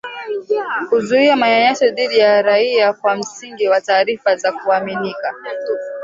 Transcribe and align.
kuzuia 0.89 1.35
manyanyaso 1.35 1.89
dhidi 1.91 2.17
ya 2.17 2.41
raia 2.41 2.93
kwa 2.93 3.15
msingi 3.15 3.67
wa 3.69 3.81
taarifa 3.81 4.35
za 4.35 4.51
kuaminika 4.51 5.35